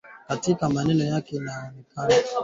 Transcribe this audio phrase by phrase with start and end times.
[0.27, 1.53] Katika maeneo ambapo ugonjwa
[1.95, 2.29] umezoeleka